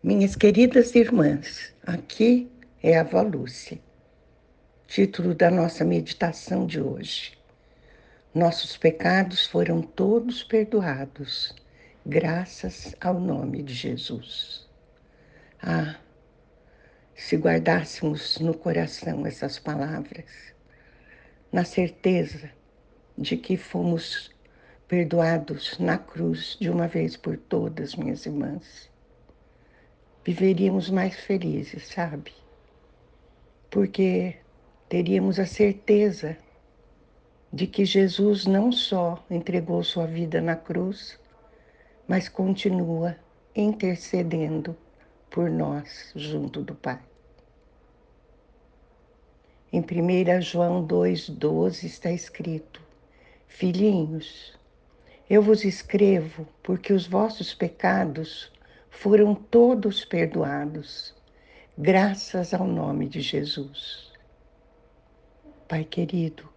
Minhas 0.00 0.36
queridas 0.36 0.94
irmãs, 0.94 1.74
aqui 1.84 2.48
é 2.80 2.96
a 2.96 3.00
Avó 3.00 3.20
Lúcia. 3.20 3.80
Título 4.86 5.34
da 5.34 5.50
nossa 5.50 5.84
meditação 5.84 6.68
de 6.68 6.80
hoje. 6.80 7.36
Nossos 8.32 8.76
pecados 8.76 9.48
foram 9.48 9.82
todos 9.82 10.44
perdoados, 10.44 11.52
graças 12.06 12.94
ao 13.00 13.18
nome 13.18 13.60
de 13.60 13.74
Jesus. 13.74 14.68
Ah, 15.60 15.96
se 17.16 17.34
guardássemos 17.34 18.38
no 18.38 18.54
coração 18.54 19.26
essas 19.26 19.58
palavras, 19.58 20.30
na 21.50 21.64
certeza 21.64 22.52
de 23.18 23.36
que 23.36 23.56
fomos 23.56 24.30
perdoados 24.86 25.76
na 25.80 25.98
cruz 25.98 26.56
de 26.60 26.70
uma 26.70 26.86
vez 26.86 27.16
por 27.16 27.36
todas, 27.36 27.96
minhas 27.96 28.24
irmãs 28.26 28.88
viveríamos 30.24 30.90
mais 30.90 31.16
felizes, 31.16 31.88
sabe? 31.88 32.32
Porque 33.70 34.36
teríamos 34.88 35.38
a 35.38 35.46
certeza 35.46 36.36
de 37.52 37.66
que 37.66 37.84
Jesus 37.84 38.46
não 38.46 38.70
só 38.70 39.24
entregou 39.30 39.82
sua 39.82 40.06
vida 40.06 40.40
na 40.40 40.54
cruz, 40.54 41.18
mas 42.06 42.28
continua 42.28 43.16
intercedendo 43.54 44.76
por 45.30 45.50
nós 45.50 46.12
junto 46.14 46.62
do 46.62 46.74
Pai. 46.74 47.00
Em 49.72 49.80
1 49.80 50.40
João 50.40 50.86
2,12 50.86 51.84
está 51.84 52.10
escrito: 52.10 52.80
Filhinhos, 53.46 54.58
eu 55.28 55.42
vos 55.42 55.64
escrevo 55.64 56.46
porque 56.62 56.92
os 56.92 57.06
vossos 57.06 57.52
pecados 57.52 58.50
foram 59.00 59.32
todos 59.32 60.04
perdoados, 60.04 61.14
graças 61.78 62.52
ao 62.52 62.66
nome 62.66 63.08
de 63.08 63.20
Jesus. 63.20 64.12
Pai 65.68 65.84
querido, 65.84 66.48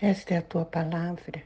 esta 0.00 0.34
é 0.34 0.36
a 0.36 0.42
tua 0.42 0.64
palavra, 0.64 1.42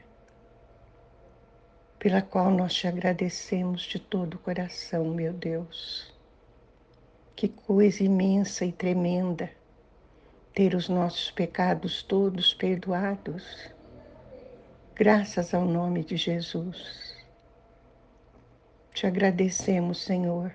pela 1.97 2.21
qual 2.21 2.51
nós 2.51 2.75
te 2.75 2.87
agradecemos 2.87 3.81
de 3.81 3.97
todo 3.97 4.35
o 4.35 4.39
coração, 4.39 5.05
meu 5.05 5.33
Deus. 5.33 6.13
Que 7.35 7.47
coisa 7.47 8.03
imensa 8.03 8.63
e 8.65 8.71
tremenda 8.71 9.49
ter 10.53 10.75
os 10.75 10.87
nossos 10.87 11.31
pecados 11.31 12.03
todos 12.03 12.53
perdoados, 12.53 13.67
graças 14.93 15.55
ao 15.55 15.65
nome 15.65 16.03
de 16.03 16.17
Jesus. 16.17 17.18
Te 18.99 19.07
agradecemos, 19.07 20.03
Senhor, 20.03 20.53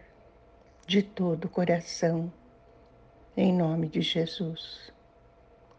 de 0.86 1.02
todo 1.02 1.46
o 1.46 1.48
coração, 1.48 2.30
em 3.34 3.50
nome 3.50 3.88
de 3.88 4.02
Jesus. 4.02 4.92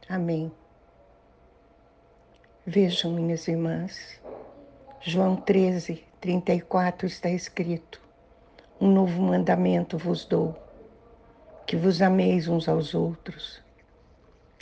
Amém. 0.09 0.52
Vejam, 2.66 3.11
minhas 3.11 3.47
irmãs, 3.47 4.19
João 4.99 5.35
13, 5.35 6.03
34 6.19 7.05
está 7.05 7.30
escrito: 7.30 8.02
Um 8.81 8.91
novo 8.91 9.22
mandamento 9.22 9.95
vos 9.95 10.25
dou, 10.25 10.57
que 11.67 11.75
vos 11.75 12.02
ameis 12.02 12.47
uns 12.47 12.67
aos 12.67 12.95
outros, 12.95 13.61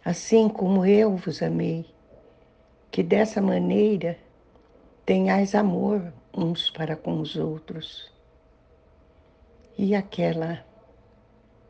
assim 0.03 0.49
como 0.49 0.85
eu 0.85 1.15
vos 1.15 1.41
amei, 1.41 1.85
que 2.91 3.01
dessa 3.01 3.41
maneira 3.41 4.17
tenhais 5.05 5.53
amor 5.53 6.13
uns 6.33 6.69
para 6.69 6.95
com 6.95 7.19
os 7.19 7.35
outros. 7.35 8.11
E 9.77 9.95
aquela 9.95 10.65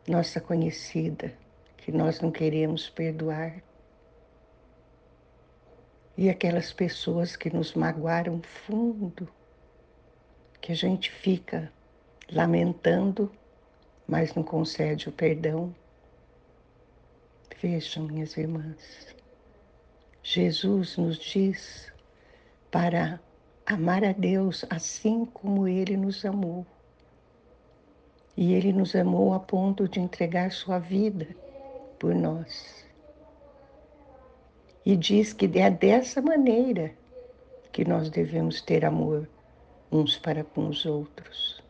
nossa 0.08 0.40
conhecida 0.40 1.34
que 1.78 1.92
nós 1.92 2.20
não 2.20 2.32
queremos 2.32 2.90
perdoar. 2.90 3.62
E 6.16 6.30
aquelas 6.30 6.72
pessoas 6.72 7.36
que 7.36 7.50
nos 7.50 7.74
magoaram 7.74 8.42
fundo, 8.42 9.28
que 10.62 10.72
a 10.72 10.76
gente 10.76 11.10
fica 11.10 11.72
lamentando, 12.32 13.32
mas 14.08 14.36
não 14.36 14.44
concede 14.44 15.10
o 15.10 15.12
perdão. 15.12 15.74
Vejam, 17.62 18.04
minhas 18.04 18.38
irmãs, 18.38 19.16
Jesus 20.22 20.98
nos 20.98 21.18
diz 21.18 21.92
para 22.70 23.20
amar 23.66 24.04
a 24.04 24.12
Deus 24.12 24.66
assim 24.70 25.26
como 25.26 25.68
Ele 25.68 25.96
nos 25.96 26.26
amou. 26.26 26.66
E 28.36 28.54
Ele 28.54 28.74
nos 28.74 28.96
amou 28.96 29.34
a 29.34 29.40
ponto 29.40 29.88
de 29.88 30.00
entregar 30.00 30.52
Sua 30.52 30.80
vida 30.80 31.28
por 32.00 32.14
nós. 32.14 32.86
E 34.86 34.98
diz 34.98 35.32
que 35.32 35.46
é 35.58 35.70
dessa 35.70 36.22
maneira 36.22 36.94
que 37.72 37.86
nós 37.86 38.10
devemos 38.10 38.62
ter 38.62 38.84
amor 38.84 39.30
uns 39.92 40.18
para 40.18 40.44
com 40.44 40.68
os 40.68 40.86
outros. 40.86 41.62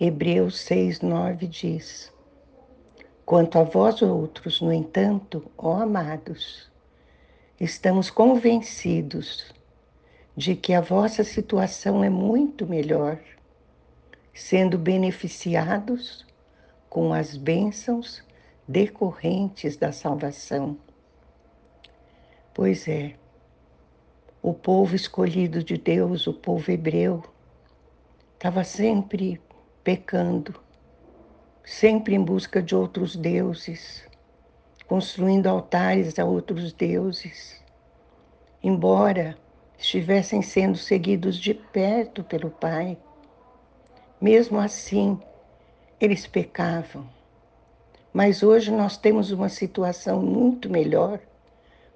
Hebreus 0.00 0.58
6, 0.60 1.02
9 1.02 1.46
diz: 1.46 2.12
Quanto 3.24 3.58
a 3.58 3.62
vós 3.62 4.02
outros, 4.02 4.60
no 4.60 4.72
entanto, 4.72 5.50
ó 5.56 5.82
amados, 5.82 6.68
estamos 7.60 8.10
convencidos 8.10 9.54
de 10.36 10.54
que 10.54 10.72
a 10.72 10.80
vossa 10.80 11.24
situação 11.24 12.04
é 12.04 12.08
muito 12.08 12.66
melhor, 12.66 13.18
sendo 14.32 14.78
beneficiados 14.78 16.26
com 16.88 17.12
as 17.12 17.36
bênçãos 17.36 18.22
decorrentes 18.66 19.76
da 19.76 19.92
salvação. 19.92 20.78
Pois 22.54 22.86
é, 22.88 23.14
o 24.42 24.54
povo 24.54 24.94
escolhido 24.94 25.62
de 25.62 25.76
Deus, 25.76 26.26
o 26.26 26.32
povo 26.32 26.70
hebreu, 26.70 27.22
estava 28.34 28.64
sempre 28.64 29.40
pecando, 29.84 30.54
sempre 31.64 32.14
em 32.14 32.22
busca 32.22 32.62
de 32.62 32.74
outros 32.74 33.14
deuses, 33.16 34.04
construindo 34.86 35.46
altares 35.46 36.18
a 36.18 36.24
outros 36.24 36.72
deuses. 36.72 37.62
Embora 38.62 39.36
estivessem 39.80 40.42
sendo 40.42 40.76
seguidos 40.76 41.38
de 41.38 41.54
perto 41.54 42.22
pelo 42.22 42.50
Pai. 42.50 42.98
Mesmo 44.20 44.58
assim, 44.58 45.18
eles 45.98 46.26
pecavam. 46.26 47.08
Mas 48.12 48.42
hoje 48.42 48.70
nós 48.70 48.98
temos 48.98 49.30
uma 49.30 49.48
situação 49.48 50.20
muito 50.20 50.68
melhor. 50.68 51.18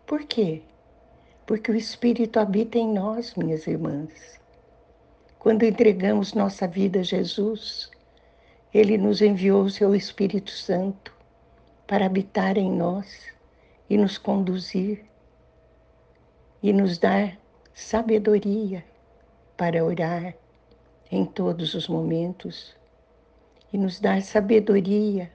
Por 0.07 0.25
quê? 0.25 0.63
Porque 1.47 1.71
o 1.71 1.77
Espírito 1.77 2.41
habita 2.41 2.79
em 2.79 2.89
nós, 2.89 3.35
minhas 3.35 3.67
irmãs. 3.67 4.41
Quando 5.39 5.65
entregamos 5.65 6.33
nossa 6.33 6.67
vida 6.67 7.01
a 7.01 7.03
Jesus, 7.03 7.91
Ele 8.73 8.97
nos 8.97 9.21
enviou 9.21 9.63
o 9.63 9.71
Seu 9.71 9.95
Espírito 9.95 10.51
Santo 10.51 11.15
para 11.87 12.07
habitar 12.07 12.57
em 12.57 12.73
nós 12.73 13.27
e 13.91 13.99
nos 13.99 14.17
conduzir 14.17 15.05
e 16.63 16.73
nos 16.73 16.97
dar 16.97 17.44
sabedoria 17.75 18.85
para 19.57 19.85
orar 19.85 20.33
em 21.11 21.25
todos 21.25 21.75
os 21.75 21.89
momentos 21.89 22.73
e 23.73 23.77
nos 23.77 23.99
dar 23.99 24.23
sabedoria 24.23 25.29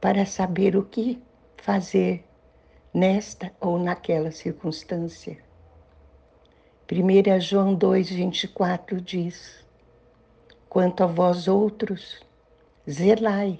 para 0.00 0.24
saber 0.24 0.76
o 0.76 0.84
que 0.84 1.20
fazer 1.56 2.24
nesta 2.94 3.52
ou 3.60 3.76
naquela 3.76 4.30
circunstância. 4.30 5.36
1 6.90 7.40
João 7.40 7.76
2,24 7.76 9.00
diz: 9.00 9.66
Quanto 10.68 11.02
a 11.02 11.06
vós 11.06 11.48
outros, 11.48 12.24
zelai, 12.88 13.58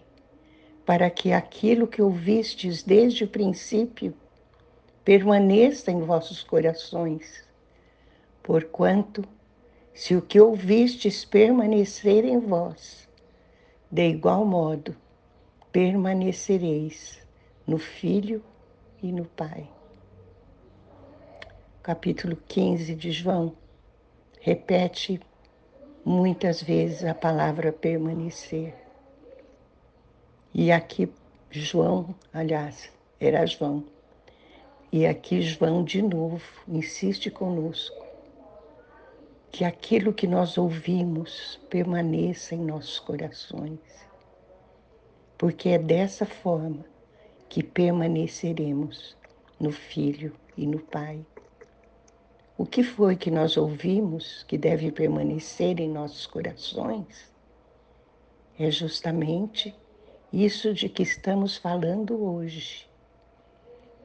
para 0.87 1.11
que 1.11 1.33
aquilo 1.33 1.89
que 1.89 2.01
ouvistes 2.01 2.85
desde 2.85 3.25
o 3.25 3.29
princípio 3.29 4.15
permaneça 5.05 5.91
em 5.91 6.01
vossos 6.01 6.45
corações 6.45 7.48
Porquanto, 8.49 9.23
se 9.93 10.17
o 10.17 10.23
que 10.23 10.41
ouvistes 10.41 11.23
permanecer 11.23 12.25
em 12.25 12.39
vós, 12.39 13.07
de 13.91 14.09
igual 14.09 14.43
modo 14.43 14.97
permanecereis 15.71 17.21
no 17.67 17.77
Filho 17.77 18.43
e 19.03 19.13
no 19.13 19.27
Pai. 19.27 19.69
Capítulo 21.83 22.39
15 22.49 22.95
de 22.95 23.11
João 23.13 23.55
repete 24.41 25.21
muitas 26.03 26.63
vezes 26.63 27.05
a 27.05 27.15
palavra 27.15 27.71
permanecer. 27.71 28.75
E 30.55 30.73
aqui 30.73 31.13
João, 31.51 32.15
aliás, 32.33 32.91
era 33.21 33.45
João. 33.45 33.85
E 34.91 35.07
aqui 35.07 35.43
João 35.43 35.85
de 35.85 36.01
novo 36.01 36.41
insiste 36.67 37.31
conosco 37.31 38.08
que 39.59 39.65
aquilo 39.65 40.13
que 40.15 40.29
nós 40.29 40.57
ouvimos 40.57 41.59
permaneça 41.69 42.55
em 42.55 42.65
nossos 42.65 43.01
corações, 43.01 43.81
porque 45.37 45.71
é 45.71 45.79
dessa 45.81 46.25
forma 46.25 46.85
que 47.49 47.65
permaneceremos 47.65 49.17
no 49.59 49.73
Filho 49.73 50.33
e 50.57 50.65
no 50.65 50.79
Pai. 50.79 51.27
O 52.57 52.65
que 52.65 52.85
foi 52.85 53.17
que 53.17 53.33
nós 53.33 53.57
ouvimos 53.57 54.45
que 54.45 54.57
deve 54.57 54.93
permanecer 54.93 55.81
em 55.81 55.91
nossos 55.91 56.25
corações? 56.25 57.29
É 58.57 58.71
justamente 58.71 59.75
isso 60.33 60.73
de 60.73 60.89
que 60.89 61.03
estamos 61.03 61.57
falando 61.57 62.23
hoje, 62.23 62.89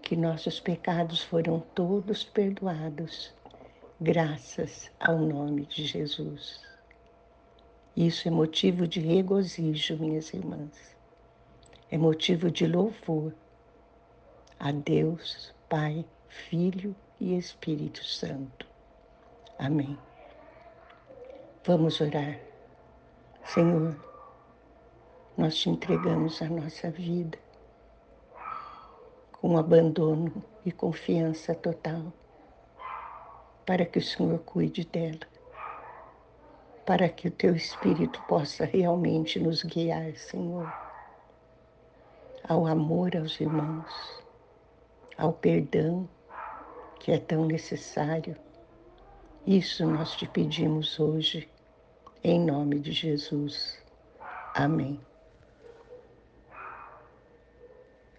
que 0.01 0.15
nossos 0.15 0.59
pecados 0.59 1.21
foram 1.21 1.59
todos 1.75 2.23
perdoados, 2.23 3.35
graças 3.99 4.91
ao 4.99 5.17
nome 5.17 5.65
de 5.65 5.85
Jesus. 5.85 6.61
Isso 7.95 8.27
é 8.27 8.31
motivo 8.31 8.87
de 8.87 8.99
regozijo, 8.99 9.97
minhas 9.97 10.33
irmãs. 10.33 10.95
É 11.91 11.97
motivo 11.97 12.49
de 12.49 12.65
louvor 12.65 13.33
a 14.59 14.71
Deus, 14.71 15.53
Pai, 15.69 16.05
Filho 16.27 16.95
e 17.19 17.37
Espírito 17.37 18.03
Santo. 18.03 18.65
Amém. 19.59 19.97
Vamos 21.65 22.01
orar. 22.01 22.39
Senhor, 23.45 23.95
nós 25.37 25.55
te 25.55 25.69
entregamos 25.69 26.41
a 26.41 26.49
nossa 26.49 26.89
vida 26.89 27.37
com 29.33 29.57
abandono 29.57 30.43
e 30.65 30.71
confiança 30.71 31.53
total, 31.53 32.13
para 33.65 33.85
que 33.85 33.99
o 33.99 34.01
Senhor 34.01 34.39
cuide 34.39 34.85
dela, 34.85 35.27
para 36.85 37.07
que 37.07 37.27
o 37.27 37.31
teu 37.31 37.55
Espírito 37.55 38.21
possa 38.27 38.65
realmente 38.65 39.39
nos 39.39 39.63
guiar, 39.63 40.15
Senhor, 40.15 40.71
ao 42.47 42.67
amor 42.67 43.15
aos 43.15 43.39
irmãos, 43.39 44.23
ao 45.17 45.31
perdão 45.31 46.07
que 46.99 47.11
é 47.11 47.17
tão 47.17 47.45
necessário. 47.45 48.35
Isso 49.45 49.85
nós 49.85 50.15
te 50.15 50.27
pedimos 50.27 50.99
hoje, 50.99 51.49
em 52.23 52.39
nome 52.39 52.79
de 52.79 52.91
Jesus. 52.91 53.77
Amém. 54.53 54.99